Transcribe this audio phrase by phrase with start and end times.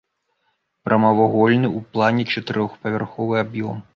[0.87, 3.87] Прамавугольны ў плане чатырохпавярховы аб'ём.